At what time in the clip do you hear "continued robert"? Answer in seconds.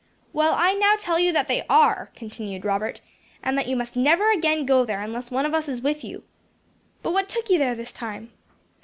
2.15-3.01